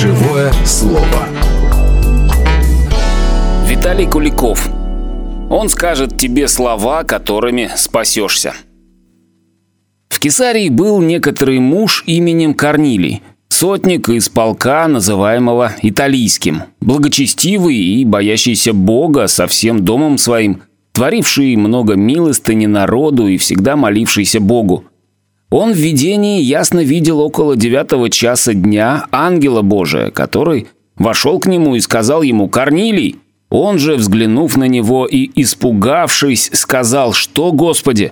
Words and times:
Живое 0.00 0.52
слово. 0.64 1.28
Виталий 3.64 4.06
Куликов. 4.06 4.68
Он 5.48 5.68
скажет 5.68 6.18
тебе 6.18 6.48
слова, 6.48 7.04
которыми 7.04 7.70
спасешься. 7.76 8.54
В 10.08 10.18
Кесарии 10.18 10.68
был 10.68 11.00
некоторый 11.00 11.60
муж 11.60 12.02
именем 12.06 12.54
Корнилий, 12.54 13.22
сотник 13.48 14.08
из 14.08 14.28
полка, 14.28 14.88
называемого 14.88 15.72
Италийским, 15.82 16.64
благочестивый 16.80 17.76
и 17.76 18.04
боящийся 18.04 18.72
Бога 18.72 19.28
со 19.28 19.46
всем 19.46 19.84
домом 19.84 20.18
своим, 20.18 20.62
творивший 20.92 21.54
много 21.54 21.94
милостыни 21.94 22.66
народу 22.66 23.28
и 23.28 23.36
всегда 23.36 23.76
молившийся 23.76 24.40
Богу. 24.40 24.84
Он 25.56 25.72
в 25.72 25.76
видении 25.76 26.40
ясно 26.40 26.80
видел 26.80 27.20
около 27.20 27.54
девятого 27.54 28.10
часа 28.10 28.54
дня 28.54 29.06
ангела 29.12 29.62
Божия, 29.62 30.10
который 30.10 30.66
вошел 30.96 31.38
к 31.38 31.46
нему 31.46 31.76
и 31.76 31.80
сказал 31.80 32.22
ему 32.22 32.48
«Корнилий!» 32.48 33.20
Он 33.50 33.78
же, 33.78 33.94
взглянув 33.94 34.56
на 34.56 34.64
него 34.64 35.06
и 35.06 35.30
испугавшись, 35.40 36.50
сказал 36.52 37.12
«Что, 37.12 37.52
Господи?» 37.52 38.10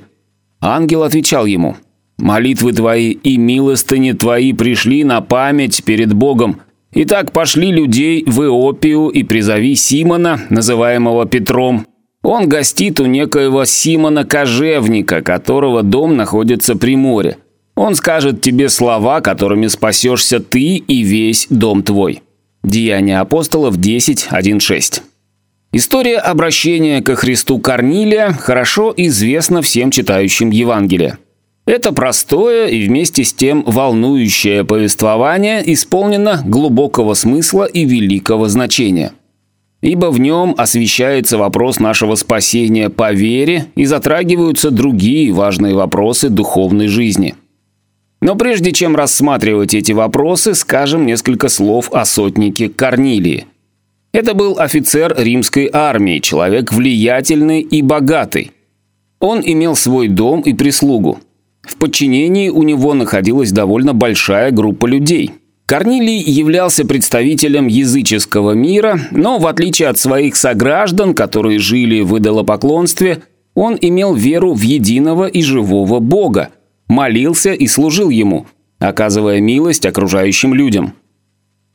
Ангел 0.60 1.02
отвечал 1.02 1.46
ему 1.46 1.74
«Молитвы 2.16 2.74
твои 2.74 3.10
и 3.10 3.36
милостыни 3.38 4.12
твои 4.12 4.52
пришли 4.52 5.02
на 5.02 5.20
память 5.20 5.82
перед 5.82 6.12
Богом. 6.12 6.60
Итак, 6.92 7.32
пошли 7.32 7.72
людей 7.72 8.22
в 8.24 8.40
Иопию 8.44 9.08
и 9.08 9.24
призови 9.24 9.74
Симона, 9.74 10.42
называемого 10.48 11.26
Петром, 11.26 11.86
он 12.22 12.48
гостит 12.48 13.00
у 13.00 13.06
некоего 13.06 13.64
Симона 13.64 14.24
Кожевника, 14.24 15.22
которого 15.22 15.82
дом 15.82 16.16
находится 16.16 16.76
при 16.76 16.96
море. 16.96 17.38
Он 17.74 17.94
скажет 17.94 18.40
тебе 18.40 18.68
слова, 18.68 19.20
которыми 19.20 19.66
спасешься 19.66 20.38
ты 20.38 20.76
и 20.76 21.02
весь 21.02 21.46
дом 21.50 21.82
твой. 21.82 22.22
Деяния 22.62 23.18
апостолов 23.20 23.76
10, 23.76 24.28
1, 24.30 24.60
6. 24.60 25.02
История 25.72 26.18
обращения 26.18 27.02
ко 27.02 27.16
Христу 27.16 27.58
Корнилия 27.58 28.32
хорошо 28.32 28.92
известна 28.96 29.62
всем 29.62 29.90
читающим 29.90 30.50
Евангелие. 30.50 31.18
Это 31.64 31.92
простое 31.92 32.66
и 32.68 32.86
вместе 32.86 33.24
с 33.24 33.32
тем 33.32 33.64
волнующее 33.66 34.64
повествование 34.64 35.62
исполнено 35.72 36.42
глубокого 36.44 37.14
смысла 37.14 37.64
и 37.64 37.84
великого 37.84 38.48
значения– 38.48 39.12
ибо 39.82 40.10
в 40.10 40.20
нем 40.20 40.54
освещается 40.56 41.36
вопрос 41.36 41.80
нашего 41.80 42.14
спасения 42.14 42.88
по 42.88 43.12
вере 43.12 43.66
и 43.74 43.84
затрагиваются 43.84 44.70
другие 44.70 45.32
важные 45.32 45.74
вопросы 45.74 46.30
духовной 46.30 46.86
жизни. 46.86 47.34
Но 48.20 48.36
прежде 48.36 48.70
чем 48.70 48.94
рассматривать 48.94 49.74
эти 49.74 49.90
вопросы, 49.90 50.54
скажем 50.54 51.04
несколько 51.04 51.48
слов 51.48 51.92
о 51.92 52.04
сотнике 52.04 52.68
Корнилии. 52.68 53.46
Это 54.12 54.34
был 54.34 54.60
офицер 54.60 55.14
римской 55.18 55.68
армии, 55.72 56.20
человек 56.20 56.72
влиятельный 56.72 57.60
и 57.60 57.82
богатый. 57.82 58.52
Он 59.18 59.40
имел 59.44 59.74
свой 59.74 60.06
дом 60.06 60.42
и 60.42 60.52
прислугу. 60.52 61.18
В 61.62 61.76
подчинении 61.76 62.48
у 62.48 62.62
него 62.62 62.94
находилась 62.94 63.50
довольно 63.50 63.94
большая 63.94 64.52
группа 64.52 64.86
людей– 64.86 65.32
Корнилий 65.72 66.20
являлся 66.20 66.84
представителем 66.84 67.66
языческого 67.66 68.52
мира, 68.52 69.00
но 69.10 69.38
в 69.38 69.46
отличие 69.46 69.88
от 69.88 69.96
своих 69.96 70.36
сограждан, 70.36 71.14
которые 71.14 71.58
жили 71.60 72.02
в 72.02 72.18
идолопоклонстве, 72.18 73.22
он 73.54 73.78
имел 73.80 74.12
веру 74.12 74.52
в 74.52 74.60
единого 74.60 75.24
и 75.24 75.40
живого 75.40 75.98
Бога, 75.98 76.50
молился 76.88 77.54
и 77.54 77.66
служил 77.68 78.10
ему, 78.10 78.46
оказывая 78.80 79.40
милость 79.40 79.86
окружающим 79.86 80.52
людям. 80.52 80.92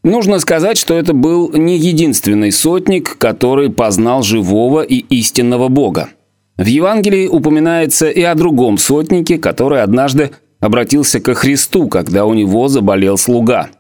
Нужно 0.04 0.38
сказать, 0.38 0.78
что 0.78 0.94
это 0.94 1.14
был 1.14 1.52
не 1.54 1.80
единственный 1.80 2.52
сотник, 2.52 3.18
который 3.18 3.72
познал 3.72 4.22
живого 4.22 4.84
и 4.84 4.98
истинного 4.98 5.70
Бога. 5.70 6.10
В 6.56 6.68
Евангелии 6.68 7.26
упоминается 7.26 8.12
и 8.12 8.22
о 8.22 8.36
другом 8.36 8.78
сотнике, 8.78 9.40
который 9.40 9.82
однажды 9.82 10.34
обратился 10.60 11.20
ко 11.20 11.34
Христу, 11.34 11.88
когда 11.88 12.28
у 12.28 12.36
него 12.36 12.68
заболел 12.68 13.18
слуга– 13.18 13.72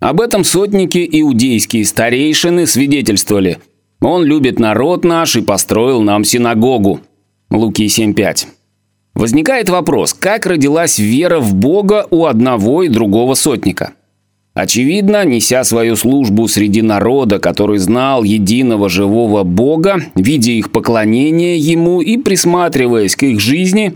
об 0.00 0.20
этом 0.20 0.44
сотники 0.44 1.08
иудейские 1.10 1.84
старейшины 1.84 2.66
свидетельствовали. 2.66 3.58
Он 4.00 4.24
любит 4.24 4.58
народ 4.58 5.04
наш 5.04 5.36
и 5.36 5.40
построил 5.40 6.02
нам 6.02 6.24
синагогу. 6.24 7.00
Луки 7.50 7.86
7.5. 7.86 8.46
Возникает 9.14 9.70
вопрос, 9.70 10.12
как 10.12 10.46
родилась 10.46 10.98
вера 10.98 11.40
в 11.40 11.54
Бога 11.54 12.06
у 12.10 12.26
одного 12.26 12.82
и 12.82 12.88
другого 12.88 13.34
сотника? 13.34 13.92
Очевидно, 14.56 15.22
неся 15.26 15.64
свою 15.64 15.96
службу 15.96 16.48
среди 16.48 16.80
народа, 16.80 17.38
который 17.38 17.76
знал 17.76 18.22
единого 18.22 18.88
живого 18.88 19.42
Бога, 19.42 20.00
видя 20.14 20.52
их 20.52 20.72
поклонение 20.72 21.58
Ему 21.58 22.00
и 22.00 22.16
присматриваясь 22.16 23.16
к 23.16 23.22
их 23.24 23.38
жизни, 23.38 23.94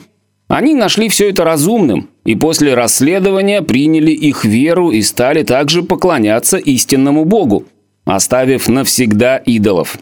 они 0.48 0.74
нашли 0.74 1.08
все 1.08 1.30
это 1.30 1.44
разумным, 1.44 2.09
и 2.24 2.34
после 2.34 2.74
расследования 2.74 3.62
приняли 3.62 4.10
их 4.10 4.44
веру 4.44 4.90
и 4.90 5.02
стали 5.02 5.42
также 5.42 5.82
поклоняться 5.82 6.56
истинному 6.58 7.24
Богу, 7.24 7.64
оставив 8.04 8.68
навсегда 8.68 9.36
идолов. 9.38 9.98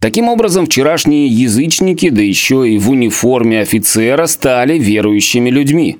Таким 0.00 0.28
образом, 0.28 0.66
вчерашние 0.66 1.26
язычники, 1.26 2.10
да 2.10 2.22
еще 2.22 2.68
и 2.68 2.78
в 2.78 2.90
униформе 2.90 3.60
офицера, 3.60 4.26
стали 4.26 4.78
верующими 4.78 5.50
людьми. 5.50 5.98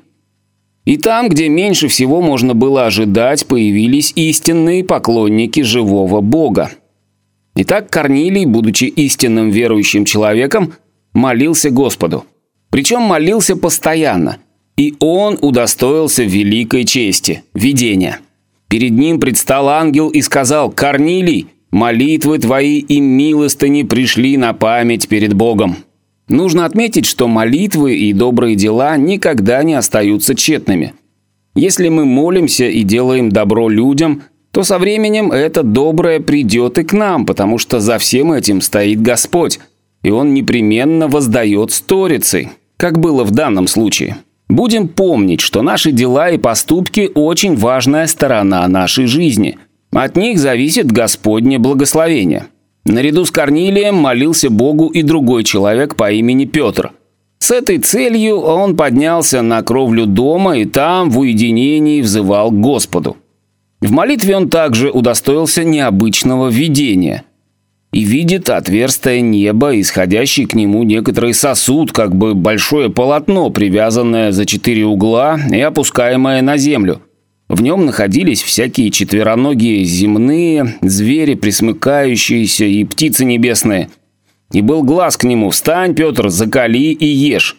И 0.85 0.99
там, 0.99 1.31
где 1.31 1.49
меньше 1.49 1.89
всего 1.89 2.21
можно 2.21 2.55
было 2.55 2.87
ожидать, 2.87 3.47
появились 3.47 4.13
истинные 4.17 4.85
поклонники 4.85 5.61
живого 5.61 6.21
Бога. 6.21 6.71
Итак, 7.57 7.89
Корнилий, 7.89 8.45
будучи 8.45 8.85
истинным 8.85 9.49
верующим 9.51 10.05
человеком, 10.05 10.75
молился 11.15 11.71
Господу– 11.71 12.27
причем 12.75 13.03
молился 13.03 13.55
постоянно. 13.55 14.39
И 14.77 14.95
он 14.99 15.39
удостоился 15.41 16.25
великой 16.25 16.85
чести– 16.85 17.43
видения. 17.55 18.19
Перед 18.69 18.91
ним 18.93 19.21
предстал 19.21 19.69
ангел 19.69 20.09
и 20.09 20.21
сказал 20.21 20.71
«Корнилий, 20.71 21.47
молитвы 21.71 22.39
твои 22.39 22.79
и 22.81 22.99
милостыни 23.01 23.85
пришли 23.85 24.37
на 24.37 24.53
память 24.53 25.09
перед 25.09 25.35
Богом». 25.35 25.77
Нужно 26.29 26.65
отметить, 26.65 27.07
что 27.07 27.29
молитвы 27.29 27.97
и 27.97 28.13
добрые 28.13 28.57
дела 28.57 28.97
никогда 28.97 29.63
не 29.63 29.75
остаются 29.75 30.35
тщетными. 30.35 30.95
Если 31.55 31.89
мы 31.89 32.05
молимся 32.05 32.67
и 32.67 32.83
делаем 32.83 33.31
добро 33.31 33.69
людям, 33.69 34.23
то 34.51 34.63
со 34.65 34.79
временем 34.79 35.31
это 35.31 35.63
доброе 35.63 36.21
придет 36.21 36.79
и 36.79 36.85
к 36.85 36.93
нам, 36.93 37.27
потому 37.27 37.59
что 37.59 37.79
за 37.79 37.99
всем 37.99 38.33
этим 38.33 38.61
стоит 38.61 39.03
Господь, 39.03 39.61
и 40.03 40.11
Он 40.11 40.33
непременно 40.33 41.09
воздает 41.09 41.73
сторицей 41.73 42.49
как 42.77 42.99
было 42.99 43.25
в 43.25 43.31
данном 43.31 43.67
случае. 43.67 44.19
Будем 44.49 44.89
помнить, 44.89 45.41
что 45.41 45.63
наши 45.63 45.91
дела 45.91 46.31
и 46.31 46.39
поступки– 46.39 47.11
очень 47.15 47.57
важная 47.57 48.07
сторона 48.07 48.67
нашей 48.69 49.07
жизни. 49.07 49.59
От 49.91 50.17
них 50.17 50.39
зависит 50.39 50.93
Господне 50.93 51.59
благословение. 51.59 52.47
Наряду 52.85 53.25
с 53.25 53.31
Корнилием 53.31 53.95
молился 53.95 54.51
Богу 54.51 54.89
и 54.89 55.03
другой 55.03 55.45
человек 55.45 55.97
по 55.97 56.13
имени 56.13 56.45
Петр. 56.45 56.93
С 57.39 57.51
этой 57.51 57.79
целью 57.79 58.39
он 58.41 58.77
поднялся 58.77 59.41
на 59.43 59.63
кровлю 59.63 60.07
дома 60.07 60.59
и 60.59 60.67
там 60.67 61.11
в 61.11 61.19
уединении 61.19 62.03
взывал 62.03 62.51
к 62.51 62.61
Господу. 62.61 63.17
В 63.81 63.91
молитве 63.91 64.37
он 64.37 64.51
также 64.51 64.91
удостоился 64.91 65.65
необычного 65.65 66.49
видения– 66.49 67.25
и 67.95 68.03
видит 68.03 68.51
отверстие 68.51 69.21
неба, 69.21 69.81
исходящий 69.81 70.47
к 70.47 70.55
нему 70.55 70.83
некоторый 70.83 71.33
сосуд, 71.33 71.93
как 71.93 72.17
бы 72.17 72.35
большое 72.35 72.91
полотно, 72.91 73.51
привязанное 73.51 74.33
за 74.33 74.47
четыре 74.47 74.85
угла 74.85 75.39
и 75.53 75.61
опускаемое 75.61 76.43
на 76.43 76.57
землю. 76.57 77.03
В 77.49 77.63
нем 77.63 77.87
находились 77.87 78.43
всякие 78.43 78.91
четвероногие 78.91 79.85
земные, 79.85 80.75
звери 80.81 81.35
присмыкающиеся 81.35 82.65
и 82.65 82.83
птицы 82.83 83.25
небесные. 83.25 83.91
И 84.51 84.61
был 84.61 84.83
глаз 84.83 85.17
к 85.17 85.23
нему 85.23 85.51
«Встань, 85.51 85.95
Петр, 85.95 86.31
закали 86.31 86.79
и 86.79 87.07
ешь». 87.07 87.57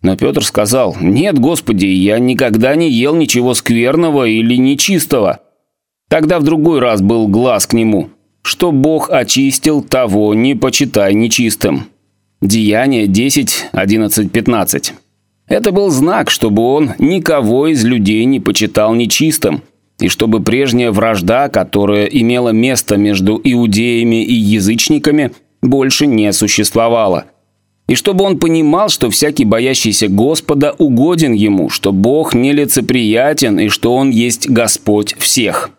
Но 0.00 0.16
Петр 0.16 0.42
сказал 0.46 0.96
«Нет, 0.98 1.38
Господи, 1.38 1.86
я 1.86 2.18
никогда 2.18 2.74
не 2.74 2.90
ел 2.90 3.14
ничего 3.14 3.52
скверного 3.52 4.26
или 4.26 4.56
нечистого». 4.56 5.40
Тогда 6.08 6.38
в 6.38 6.42
другой 6.42 6.80
раз 6.80 7.02
был 7.02 7.28
глаз 7.28 7.66
к 7.66 7.74
нему– 7.74 8.08
что 8.44 8.72
Бог 8.72 9.08
очистил, 9.10 9.82
того 9.82 10.34
не 10.34 10.54
почитай 10.54 11.14
нечистым. 11.14 11.86
Деяние 12.42 13.06
10, 13.06 13.70
11, 13.72 14.30
15. 14.30 14.92
Это 15.48 15.72
был 15.72 15.88
знак, 15.88 16.30
чтобы 16.30 16.62
он 16.62 16.92
никого 16.98 17.68
из 17.68 17.84
людей 17.84 18.22
не 18.26 18.40
почитал 18.40 18.94
нечистым, 18.94 19.62
и 19.98 20.08
чтобы 20.08 20.40
прежняя 20.40 20.92
вражда, 20.92 21.48
которая 21.48 22.04
имела 22.04 22.50
место 22.50 22.98
между 22.98 23.40
иудеями 23.42 24.22
и 24.22 24.34
язычниками, 24.34 25.32
больше 25.62 26.06
не 26.06 26.30
существовала. 26.34 27.24
И 27.88 27.94
чтобы 27.94 28.24
он 28.24 28.38
понимал, 28.38 28.90
что 28.90 29.08
всякий 29.08 29.46
боящийся 29.46 30.08
Господа 30.08 30.74
угоден 30.76 31.32
ему, 31.32 31.70
что 31.70 31.92
Бог 31.92 32.34
нелицеприятен 32.34 33.58
и 33.58 33.68
что 33.68 33.94
Он 33.94 34.10
есть 34.10 34.48
Господь 34.50 35.14
всех. 35.18 35.70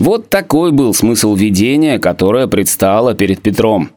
Вот 0.00 0.30
такой 0.30 0.72
был 0.72 0.94
смысл 0.94 1.34
видения, 1.34 1.98
которое 1.98 2.46
предстало 2.46 3.14
перед 3.14 3.42
Петром. 3.42 3.90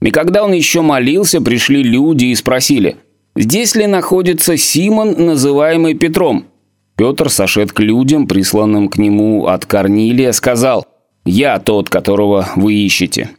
И 0.00 0.10
когда 0.10 0.42
он 0.42 0.52
еще 0.52 0.80
молился, 0.80 1.42
пришли 1.42 1.82
люди 1.82 2.26
и 2.26 2.34
спросили, 2.34 2.96
«Здесь 3.36 3.74
ли 3.76 3.86
находится 3.86 4.56
Симон, 4.56 5.14
называемый 5.26 5.94
Петром?» 5.94 6.46
Петр, 6.96 7.28
сошед 7.28 7.72
к 7.72 7.80
людям, 7.80 8.26
присланным 8.26 8.88
к 8.88 8.96
нему 8.96 9.46
от 9.46 9.66
Корнилия, 9.66 10.32
сказал, 10.32 10.86
«Я 11.26 11.58
тот, 11.58 11.90
которого 11.90 12.48
вы 12.56 12.74
ищете». 12.74 13.30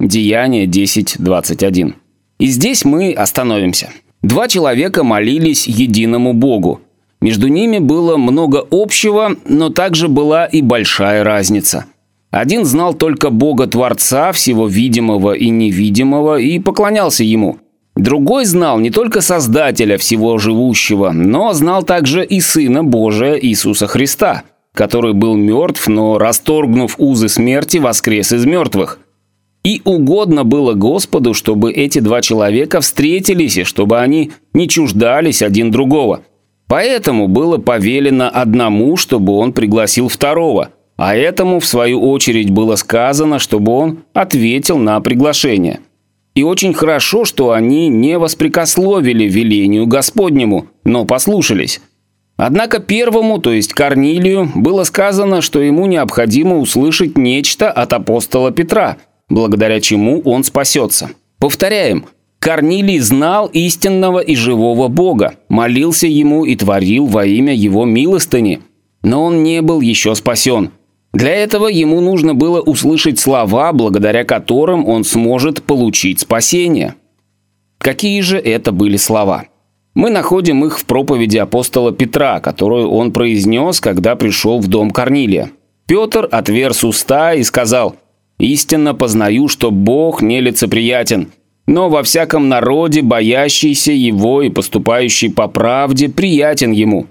Деяние 0.00 0.66
10.21. 0.66 1.94
И 2.40 2.46
здесь 2.46 2.84
мы 2.84 3.12
остановимся. 3.12 3.90
Два 4.22 4.48
человека 4.48 5.04
молились 5.04 5.68
единому 5.68 6.32
Богу. 6.32 6.80
Между 7.22 7.46
ними 7.46 7.78
было 7.78 8.16
много 8.16 8.66
общего, 8.72 9.36
но 9.46 9.70
также 9.70 10.08
была 10.08 10.44
и 10.44 10.60
большая 10.60 11.22
разница. 11.22 11.86
Один 12.32 12.64
знал 12.64 12.94
только 12.94 13.30
Бога 13.30 13.68
Творца, 13.68 14.32
всего 14.32 14.66
видимого 14.66 15.32
и 15.32 15.48
невидимого, 15.48 16.40
и 16.40 16.58
поклонялся 16.58 17.22
Ему. 17.22 17.58
Другой 17.94 18.44
знал 18.44 18.80
не 18.80 18.90
только 18.90 19.20
Создателя 19.20 19.98
всего 19.98 20.38
живущего, 20.38 21.12
но 21.12 21.52
знал 21.52 21.84
также 21.84 22.24
и 22.24 22.40
Сына 22.40 22.82
Божия 22.82 23.38
Иисуса 23.38 23.86
Христа, 23.86 24.42
который 24.74 25.12
был 25.12 25.36
мертв, 25.36 25.86
но, 25.86 26.18
расторгнув 26.18 26.96
узы 26.98 27.28
смерти, 27.28 27.76
воскрес 27.76 28.32
из 28.32 28.44
мертвых. 28.46 28.98
И 29.62 29.80
угодно 29.84 30.42
было 30.42 30.72
Господу, 30.72 31.34
чтобы 31.34 31.70
эти 31.70 32.00
два 32.00 32.20
человека 32.20 32.80
встретились, 32.80 33.58
и 33.58 33.64
чтобы 33.64 34.00
они 34.00 34.32
не 34.54 34.66
чуждались 34.68 35.42
один 35.42 35.70
другого. 35.70 36.22
Поэтому 36.72 37.28
было 37.28 37.58
повелено 37.58 38.30
одному, 38.30 38.96
чтобы 38.96 39.34
он 39.34 39.52
пригласил 39.52 40.08
второго, 40.08 40.70
а 40.96 41.14
этому, 41.14 41.60
в 41.60 41.66
свою 41.66 42.00
очередь, 42.00 42.48
было 42.48 42.76
сказано, 42.76 43.38
чтобы 43.38 43.72
он 43.72 43.98
ответил 44.14 44.78
на 44.78 44.98
приглашение. 45.00 45.80
И 46.34 46.42
очень 46.42 46.72
хорошо, 46.72 47.26
что 47.26 47.52
они 47.52 47.88
не 47.88 48.16
воспрекословили 48.16 49.24
велению 49.24 49.86
Господнему, 49.86 50.68
но 50.84 51.04
послушались. 51.04 51.82
Однако 52.38 52.78
первому, 52.78 53.36
то 53.36 53.52
есть 53.52 53.74
Корнилию, 53.74 54.50
было 54.54 54.84
сказано, 54.84 55.42
что 55.42 55.60
ему 55.60 55.84
необходимо 55.84 56.56
услышать 56.56 57.18
нечто 57.18 57.70
от 57.70 57.92
апостола 57.92 58.50
Петра– 58.50 58.96
благодаря 59.28 59.80
чему 59.80 60.20
он 60.24 60.42
спасется. 60.42 61.10
Повторяем, 61.38 62.06
Корнилий 62.42 62.98
знал 62.98 63.46
истинного 63.52 64.18
и 64.18 64.34
живого 64.34 64.88
Бога, 64.88 65.36
молился 65.48 66.08
ему 66.08 66.44
и 66.44 66.56
творил 66.56 67.06
во 67.06 67.24
имя 67.24 67.54
его 67.54 67.84
милостыни, 67.84 68.62
но 69.04 69.22
он 69.22 69.44
не 69.44 69.62
был 69.62 69.80
еще 69.80 70.12
спасен. 70.16 70.72
Для 71.12 71.30
этого 71.30 71.68
ему 71.68 72.00
нужно 72.00 72.34
было 72.34 72.60
услышать 72.60 73.20
слова, 73.20 73.72
благодаря 73.72 74.24
которым 74.24 74.88
он 74.88 75.04
сможет 75.04 75.62
получить 75.62 76.18
спасение. 76.18 76.96
Какие 77.78 78.20
же 78.22 78.38
это 78.38 78.72
были 78.72 78.96
слова? 78.96 79.44
Мы 79.94 80.10
находим 80.10 80.64
их 80.64 80.80
в 80.80 80.84
проповеди 80.84 81.36
апостола 81.36 81.92
Петра, 81.92 82.40
которую 82.40 82.88
он 82.90 83.12
произнес, 83.12 83.80
когда 83.80 84.16
пришел 84.16 84.58
в 84.58 84.66
дом 84.66 84.90
Корнилия. 84.90 85.52
Петр 85.86 86.28
отверз 86.28 86.82
уста 86.82 87.34
и 87.34 87.44
сказал 87.44 87.94
Истинно 88.38 88.94
познаю, 88.94 89.46
что 89.46 89.70
Бог 89.70 90.22
нелицеприятен, 90.22 91.30
но 91.66 91.88
во 91.88 92.02
всяком 92.02 92.48
народе, 92.48 93.02
боящийся 93.02 93.92
Его 93.92 94.42
и 94.42 94.50
поступающий 94.50 95.30
по 95.30 95.48
правде, 95.48 96.08
приятен 96.08 96.72
Ему. 96.72 97.06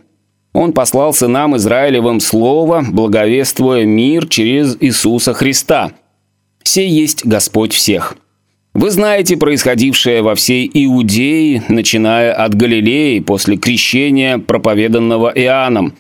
Он 0.54 0.74
послал 0.74 1.14
сынам 1.14 1.56
Израилевым 1.56 2.20
слово, 2.20 2.84
благовествуя 2.90 3.86
мир 3.86 4.28
через 4.28 4.76
Иисуса 4.80 5.34
Христа. 5.34 5.92
Сей 6.64 6.90
есть 6.90 7.26
Господь 7.26 7.74
всех. 7.74 8.18
Вы 8.74 8.90
знаете 8.90 9.36
происходившее 9.36 10.22
во 10.22 10.36
всей 10.36 10.70
Иудее, 10.74 11.64
начиная 11.68 12.34
от 12.34 12.56
Галилеи 12.56 13.20
после 13.20 13.58
крещения, 13.58 14.38
проповеданного 14.38 15.30
Иоанном, 15.30 15.94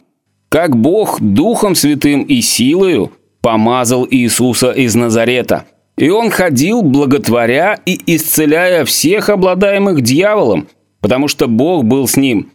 как 0.48 0.78
Бог 0.78 1.20
Духом 1.20 1.76
Святым 1.76 2.24
и 2.24 2.42
силою 2.42 3.12
помазал 3.42 4.08
Иисуса 4.10 4.72
из 4.72 4.96
Назарета. 4.96 5.66
И 5.98 6.10
он 6.10 6.30
ходил, 6.30 6.82
благотворя 6.82 7.80
и 7.86 8.00
исцеляя 8.16 8.86
всех 8.86 9.30
обладаемых 9.30 10.02
дьяволом, 10.02 10.68
потому 11.00 11.28
что 11.28 11.48
Бог 11.48 11.84
был 11.84 12.08
с 12.08 12.18
ним. 12.18 12.52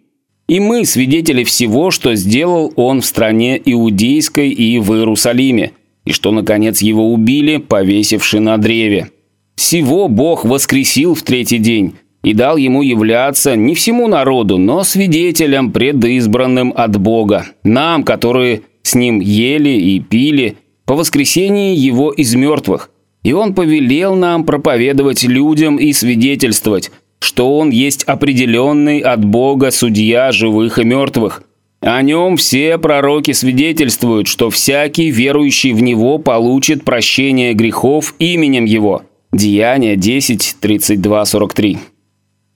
И 0.49 0.61
мы 0.61 0.85
свидетели 0.85 1.45
всего, 1.45 1.91
что 1.91 2.15
сделал 2.15 2.73
он 2.77 3.01
в 3.01 3.07
стране 3.07 3.61
Иудейской 3.65 4.51
и 4.51 4.79
в 4.79 4.93
Иерусалиме, 4.95 5.73
и 6.05 6.13
что, 6.13 6.31
наконец, 6.31 6.83
его 6.83 7.13
убили, 7.13 7.57
повесивши 7.57 8.39
на 8.39 8.57
древе. 8.57 9.11
Всего 9.57 10.09
Бог 10.09 10.45
воскресил 10.45 11.15
в 11.15 11.23
третий 11.23 11.59
день 11.59 11.95
и 12.23 12.33
дал 12.33 12.57
ему 12.57 12.83
являться 12.83 13.57
не 13.57 13.75
всему 13.75 14.07
народу, 14.07 14.59
но 14.59 14.85
свидетелям 14.85 15.73
предизбранным 15.73 16.73
от 16.77 16.97
Бога, 16.99 17.47
нам, 17.65 18.05
которые 18.05 18.63
с 18.83 18.95
ним 18.95 19.21
ели 19.21 19.71
и 19.71 20.01
пили, 20.01 20.57
по 20.85 20.95
воскресении 20.95 21.77
его 21.77 22.13
из 22.13 22.35
мертвых, 22.35 22.91
и 23.27 23.33
он 23.33 23.55
повелел 23.55 24.15
нам 24.15 24.45
проповедовать 24.45 25.25
людям 25.25 25.79
и 25.79 25.93
свидетельствовать, 25.93 26.93
что 27.19 27.59
он 27.59 27.71
есть 27.71 28.05
определенный 28.05 29.01
от 29.01 29.25
Бога 29.25 29.73
судья 29.73 30.31
живых 30.31 30.79
и 30.79 30.85
мертвых. 30.85 31.43
О 31.81 32.01
нем 32.03 32.37
все 32.37 32.79
пророки 32.79 33.33
свидетельствуют, 33.33 34.29
что 34.29 34.49
всякий, 34.49 35.11
верующий 35.11 35.73
в 35.73 35.83
него, 35.83 36.19
получит 36.19 36.85
прощение 36.85 37.53
грехов 37.55 38.15
именем 38.21 38.65
его. 38.65 39.03
Деяние 39.33 39.97
10, 39.97 40.59
32, 40.61 41.25
43. 41.25 41.79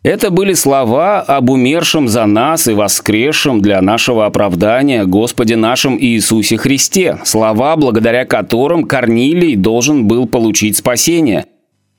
Это 0.02 0.31
были 0.31 0.55
слова 0.55 1.20
об 1.20 1.50
умершем 1.50 2.08
за 2.08 2.25
нас 2.25 2.67
и 2.67 2.73
воскресшем 2.73 3.61
для 3.61 3.82
нашего 3.82 4.25
оправдания 4.25 5.05
Господе 5.05 5.56
нашем 5.56 6.00
Иисусе 6.00 6.56
Христе, 6.56 7.19
слова, 7.25 7.76
благодаря 7.76 8.25
которым 8.25 8.85
Корнилий 8.85 9.56
должен 9.56 10.08
был 10.08 10.26
получить 10.26 10.79
спасение. 10.79 11.44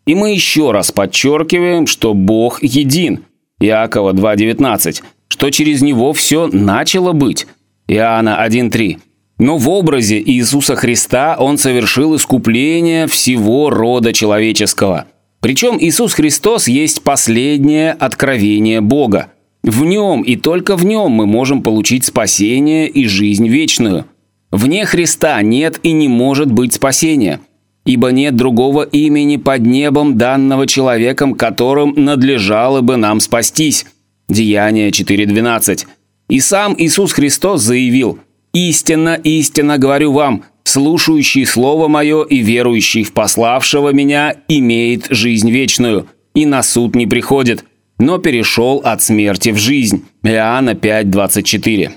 И 0.08 0.16
мы 0.16 0.32
еще 0.32 0.72
раз 0.72 0.92
подчеркиваем, 0.92 1.86
что 1.86 2.16
Бог 2.16 2.64
един, 2.64 3.26
Иакова 3.60 4.14
2.19, 4.14 5.04
что 5.28 5.52
через 5.52 5.84
Него 5.84 6.14
все 6.14 6.48
начало 6.48 7.12
быть, 7.12 7.46
Иоанна 7.88 8.44
1.3. 8.44 8.98
Но 9.38 9.58
в 9.58 9.70
образе 9.70 10.20
Иисуса 10.20 10.76
Христа 10.76 11.36
Он 11.38 11.60
совершил 11.60 12.16
искупление 12.16 13.06
всего 13.06 13.70
рода 13.70 14.12
человеческого– 14.12 15.06
причем 15.42 15.78
Иисус 15.80 16.14
Христос 16.14 16.68
есть 16.68 17.02
последнее 17.02 17.94
откровение 17.94 18.80
Бога. 18.80 19.32
В 19.64 19.84
нем 19.84 20.22
и 20.22 20.36
только 20.36 20.78
в 20.78 20.86
нем 20.86 21.12
мы 21.12 21.26
можем 21.26 21.64
получить 21.64 22.06
спасение 22.06 22.88
и 22.88 23.08
жизнь 23.08 23.48
вечную. 23.48 24.06
Вне 24.52 24.86
Христа 24.86 25.42
нет 25.42 25.80
и 25.82 25.94
не 25.94 26.08
может 26.08 26.52
быть 26.52 26.74
спасения, 26.74 27.40
ибо 27.86 28.12
нет 28.12 28.36
другого 28.36 28.84
имени 28.84 29.38
под 29.38 29.66
небом, 29.66 30.18
данного 30.18 30.68
человеком, 30.68 31.34
которым 31.34 31.94
надлежало 31.96 32.82
бы 32.82 32.98
нам 32.98 33.20
спастись. 33.20 33.86
Деяние 34.30 34.90
4.12. 34.90 35.88
И 36.30 36.40
сам 36.40 36.76
Иисус 36.78 37.14
Христос 37.14 37.62
заявил 37.62 38.20
«Истинно, 38.54 39.16
истинно 39.16 39.78
говорю 39.78 40.12
вам, 40.12 40.44
слушающий 40.64 41.46
Слово 41.46 41.88
Мое 41.88 42.24
и 42.24 42.40
верующий 42.40 43.04
в 43.04 43.14
пославшего 43.14 43.90
Меня 43.94 44.36
имеет 44.48 45.08
жизнь 45.10 45.50
вечную, 45.52 46.08
и 46.34 46.46
на 46.46 46.64
суд 46.64 46.96
не 46.96 47.08
приходит, 47.08 47.66
но 48.00 48.18
перешел 48.18 48.82
от 48.84 49.02
смерти 49.02 49.50
в 49.50 49.58
жизнь». 49.58 50.06
Иоанна 50.24 50.72
5:24. 50.74 51.92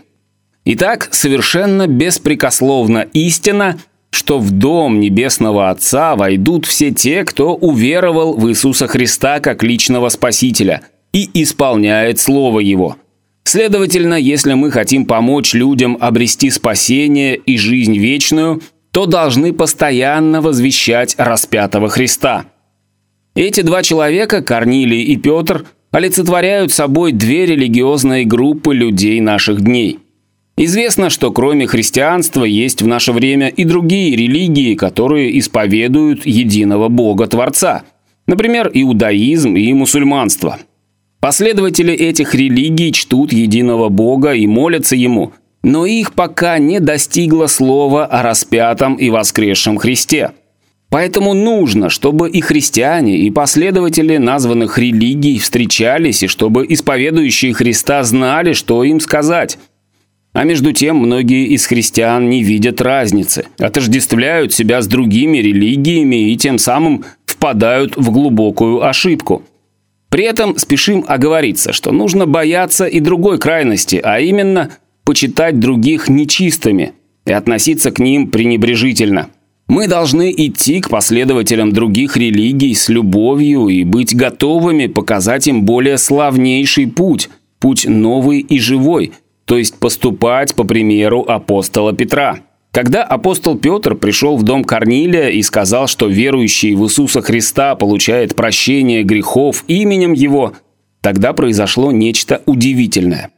Итак, 0.66 1.08
совершенно 1.12 1.86
беспрекословно 1.86 3.06
истина, 3.12 3.78
что 4.10 4.38
в 4.38 4.50
дом 4.50 5.00
Небесного 5.00 5.70
Отца 5.70 6.16
войдут 6.16 6.66
все 6.66 6.90
те, 6.90 7.24
кто 7.24 7.54
уверовал 7.54 8.34
в 8.34 8.48
Иисуса 8.48 8.86
Христа 8.86 9.40
как 9.40 9.62
личного 9.62 10.08
Спасителя 10.08 10.82
и 11.12 11.28
исполняет 11.34 12.18
Слово 12.18 12.60
Его– 12.60 12.96
Следовательно, 13.44 14.14
если 14.14 14.54
мы 14.54 14.70
хотим 14.70 15.04
помочь 15.04 15.54
людям 15.54 15.98
обрести 16.00 16.50
спасение 16.50 17.36
и 17.36 17.58
жизнь 17.58 17.96
вечную, 17.96 18.62
то 18.90 19.06
должны 19.06 19.52
постоянно 19.52 20.40
возвещать 20.40 21.14
распятого 21.18 21.88
Христа. 21.88 22.46
Эти 23.34 23.60
два 23.60 23.82
человека, 23.82 24.42
Корнилий 24.42 25.02
и 25.02 25.16
Петр, 25.16 25.66
олицетворяют 25.90 26.72
собой 26.72 27.12
две 27.12 27.46
религиозные 27.46 28.24
группы 28.24 28.74
людей 28.74 29.20
наших 29.20 29.60
дней. 29.60 29.98
Известно, 30.56 31.10
что 31.10 31.30
кроме 31.30 31.66
христианства 31.66 32.44
есть 32.44 32.80
в 32.80 32.86
наше 32.86 33.12
время 33.12 33.48
и 33.48 33.64
другие 33.64 34.16
религии, 34.16 34.74
которые 34.74 35.38
исповедуют 35.38 36.24
единого 36.26 36.88
Бога-Творца. 36.88 37.82
Например, 38.26 38.70
иудаизм 38.72 39.54
и 39.56 39.72
мусульманство– 39.72 40.58
Последователи 41.24 41.94
этих 41.94 42.34
религий 42.34 42.92
чтут 42.92 43.32
единого 43.32 43.88
Бога 43.88 44.34
и 44.34 44.46
молятся 44.46 44.94
Ему, 44.94 45.32
но 45.62 45.86
их 45.86 46.12
пока 46.12 46.58
не 46.58 46.80
достигло 46.80 47.46
слова 47.46 48.04
о 48.04 48.22
распятом 48.22 48.96
и 48.96 49.08
воскресшем 49.08 49.78
Христе. 49.78 50.32
Поэтому 50.90 51.32
нужно, 51.32 51.88
чтобы 51.88 52.28
и 52.28 52.42
христиане, 52.42 53.16
и 53.16 53.30
последователи 53.30 54.18
названных 54.18 54.76
религий 54.76 55.38
встречались, 55.38 56.22
и 56.24 56.26
чтобы 56.26 56.66
исповедующие 56.68 57.54
Христа 57.54 58.02
знали, 58.02 58.52
что 58.52 58.84
им 58.84 59.00
сказать. 59.00 59.56
А 60.34 60.44
между 60.44 60.72
тем, 60.72 60.98
многие 60.98 61.46
из 61.46 61.64
христиан 61.64 62.28
не 62.28 62.42
видят 62.42 62.82
разницы, 62.82 63.46
отождествляют 63.58 64.52
себя 64.52 64.82
с 64.82 64.86
другими 64.86 65.38
религиями 65.38 66.32
и 66.32 66.36
тем 66.36 66.58
самым 66.58 67.06
впадают 67.24 67.96
в 67.96 68.10
глубокую 68.10 68.86
ошибку. 68.86 69.42
При 70.14 70.22
этом 70.22 70.56
спешим 70.56 71.04
оговориться, 71.08 71.72
что 71.72 71.90
нужно 71.90 72.24
бояться 72.24 72.84
и 72.84 73.00
другой 73.00 73.40
крайности, 73.40 74.00
а 74.00 74.20
именно 74.20 74.70
почитать 75.02 75.58
других 75.58 76.08
нечистыми 76.08 76.92
и 77.26 77.32
относиться 77.32 77.90
к 77.90 77.98
ним 77.98 78.28
пренебрежительно– 78.28 79.30
мы 79.66 79.88
должны 79.88 80.30
идти 80.30 80.80
к 80.80 80.88
последователям 80.88 81.72
других 81.72 82.16
религий 82.16 82.74
с 82.74 82.88
любовью 82.90 83.66
и 83.66 83.82
быть 83.82 84.14
готовыми 84.14 84.86
показать 84.86 85.48
им 85.48 85.64
более 85.64 85.98
славнейший 85.98 86.86
путь, 86.86 87.28
путь 87.58 87.84
новый 87.88 88.38
и 88.38 88.60
живой, 88.60 89.12
то 89.46 89.58
есть 89.58 89.80
поступать 89.80 90.54
по 90.54 90.62
примеру 90.62 91.24
апостола 91.26 91.92
Петра. 91.92 92.38
Когда 92.74 93.02
апостол 93.04 93.56
Петр 93.56 93.94
пришел 93.94 94.36
в 94.36 94.42
дом 94.42 94.64
Корнилия 94.64 95.28
и 95.28 95.42
сказал, 95.42 95.86
что 95.86 96.06
верующий 96.06 96.74
в 96.74 96.84
Иисуса 96.84 97.22
Христа 97.22 97.74
получает 97.76 98.34
прощение 98.34 99.02
грехов 99.02 99.64
именем 99.68 100.12
Его, 100.12 100.52
тогда 101.00 101.32
произошло 101.32 101.92
нечто 101.92 102.42
удивительное. 102.44 103.30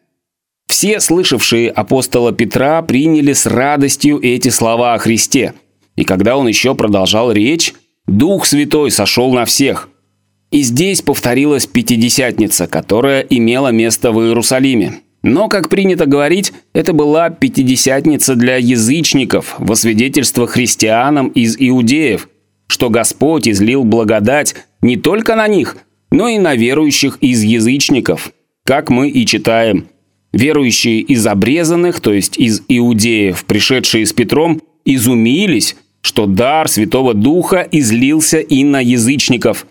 Все 0.67 0.99
слышавшие 0.99 1.71
апостола 1.71 2.33
Петра 2.33 2.83
приняли 2.83 3.33
с 3.33 3.47
радостью 3.47 4.19
эти 4.21 4.49
слова 4.49 4.95
о 4.95 4.99
Христе– 4.99 5.55
и 5.97 6.05
когда 6.05 6.37
он 6.37 6.47
еще 6.47 6.75
продолжал 6.75 7.33
речь, 7.33 7.75
Дух 8.07 8.47
Святой 8.47 8.91
сошел 8.91 9.33
на 9.33 9.45
всех. 9.45 9.89
И 10.51 10.63
здесь 10.63 11.03
повторилась 11.03 11.67
Пятидесятница, 11.67 12.69
которая 12.69 13.23
имела 13.23 13.69
место 13.69 14.13
в 14.13 14.21
Иерусалиме. 14.21 15.01
Но, 15.27 15.49
как 15.49 15.69
принято 15.69 16.07
говорить, 16.07 16.53
это 16.73 16.93
была 16.93 17.31
Пятидесятница 17.31 18.37
для 18.37 18.59
язычников, 18.59 19.57
во 19.59 19.75
свидетельство 19.75 20.47
христианам 20.47 21.29
из 21.31 21.57
иудеев, 21.59 22.29
что 22.69 22.91
Господь 22.91 23.49
излил 23.49 23.83
благодать 23.83 24.55
не 24.83 24.97
только 24.97 25.35
на 25.35 25.49
них, 25.49 25.79
но 26.13 26.29
и 26.29 26.39
на 26.39 26.55
верующих 26.55 27.19
из 27.21 27.43
язычников, 27.43 28.33
как 28.65 28.89
мы 28.89 29.09
и 29.09 29.27
читаем. 29.27 29.89
Верующие 30.33 31.01
из 31.01 31.27
обрезанных, 31.27 31.99
то 31.99 32.13
есть 32.13 32.39
из 32.39 32.63
иудеев, 32.69 33.47
пришедшие 33.47 34.07
с 34.07 34.13
Петром, 34.13 34.63
изумились, 34.85 35.75
что 36.03 36.27
дар 36.27 36.69
Святого 36.69 37.15
Духа 37.15 37.67
излился 37.73 38.39
и 38.39 38.63
на 38.63 38.81
язычников, 38.81 39.67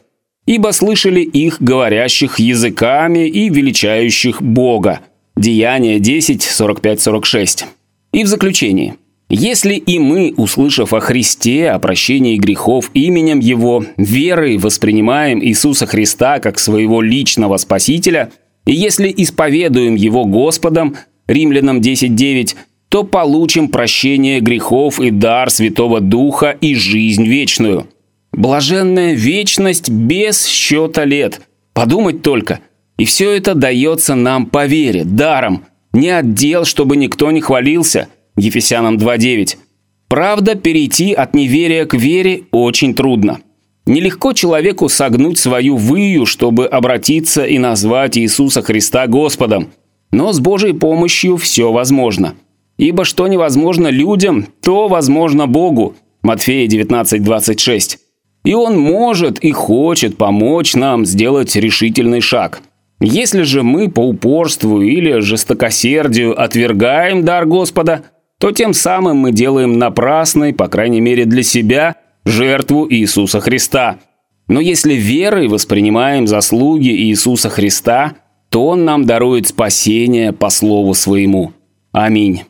ибо 0.45 0.71
слышали 0.71 1.21
их 1.21 1.61
говорящих 1.61 2.39
языками 2.39 3.25
и 3.29 3.47
величающих 3.47 4.41
Бога. 4.41 4.99
Деяние 5.37 5.99
10, 5.99 6.41
45-46. 6.41 7.65
И 8.13 8.23
в 8.23 8.27
заключении. 8.27 8.95
Если 9.29 9.75
и 9.75 9.99
мы, 9.99 10.33
услышав 10.37 10.93
о 10.93 10.99
Христе, 10.99 11.71
о 11.71 11.79
прощении 11.79 12.37
грехов 12.37 12.91
именем 12.93 13.39
Его, 13.39 13.83
верой 13.97 14.57
воспринимаем 14.57 15.43
Иисуса 15.43 15.87
Христа 15.87 16.39
как 16.39 16.59
своего 16.59 17.01
личного 17.01 17.57
Спасителя, 17.57 18.31
и 18.65 18.73
если 18.73 19.13
исповедуем 19.15 19.95
Его 19.95 20.25
Господом, 20.25 20.95
Римлянам 21.27 21.81
10.9, 21.81 22.55
то 22.87 23.03
получим 23.03 23.67
прощение 23.67 24.39
грехов 24.39 24.99
и 24.99 25.09
дар 25.09 25.49
Святого 25.49 25.99
Духа 25.99 26.55
и 26.61 26.75
жизнь 26.75 27.25
вечную. 27.25 27.87
Блаженная 28.31 29.13
вечность 29.13 29.89
без 29.89 30.45
счета 30.45 31.03
лет. 31.03 31.41
Подумать 31.73 32.21
только. 32.21 32.59
И 32.97 33.05
все 33.05 33.31
это 33.31 33.55
дается 33.55 34.15
нам 34.15 34.45
по 34.45 34.65
вере, 34.65 35.03
даром. 35.03 35.65
Не 35.93 36.09
отдел, 36.09 36.65
чтобы 36.65 36.97
никто 36.97 37.31
не 37.31 37.41
хвалился. 37.41 38.07
Ефесянам 38.37 38.97
2.9. 38.97 39.57
Правда, 40.07 40.55
перейти 40.55 41.13
от 41.13 41.33
неверия 41.33 41.85
к 41.85 41.93
вере 41.93 42.43
очень 42.51 42.93
трудно. 42.93 43.39
Нелегко 43.85 44.33
человеку 44.33 44.89
согнуть 44.89 45.37
свою 45.37 45.77
выю, 45.77 46.25
чтобы 46.25 46.65
обратиться 46.65 47.45
и 47.45 47.59
назвать 47.59 48.17
Иисуса 48.17 48.61
Христа 48.61 49.07
Господом. 49.07 49.69
Но 50.11 50.33
с 50.33 50.39
Божьей 50.39 50.73
помощью 50.73 51.37
все 51.37 51.71
возможно. 51.71 52.35
Ибо 52.77 53.05
что 53.05 53.27
невозможно 53.27 53.87
людям, 53.87 54.47
то 54.61 54.87
возможно 54.87 55.47
Богу. 55.47 55.95
Матфея 56.23 56.67
19:26. 56.67 57.99
И 58.43 58.53
Он 58.53 58.77
может 58.77 59.39
и 59.39 59.51
хочет 59.51 60.17
помочь 60.17 60.75
нам 60.75 61.05
сделать 61.05 61.55
решительный 61.55 62.21
шаг. 62.21 62.61
Если 63.01 63.43
же 63.43 63.61
мы 63.61 63.89
по 63.89 63.99
упорству 63.99 64.81
или 64.81 65.19
жестокосердию 65.19 66.39
отвергаем 66.41 67.25
дар 67.25 67.45
Господа, 67.45 68.03
то 68.39 68.51
тем 68.51 68.73
самым 68.73 69.17
мы 69.17 69.31
делаем 69.31 69.77
напрасной, 69.77 70.53
по 70.53 70.67
крайней 70.67 71.01
мере 71.01 71.25
для 71.25 71.43
себя, 71.43 71.95
жертву 72.25 72.87
Иисуса 72.89 73.39
Христа. 73.39 73.97
Но 74.47 74.59
если 74.59 74.93
верой 74.93 75.47
воспринимаем 75.47 76.27
заслуги 76.27 76.89
Иисуса 76.89 77.49
Христа, 77.49 78.15
то 78.49 78.67
Он 78.67 78.85
нам 78.85 79.05
дарует 79.05 79.47
спасение 79.47 80.31
по 80.31 80.49
слову 80.49 80.93
своему. 80.93 81.53
Аминь. 81.91 82.43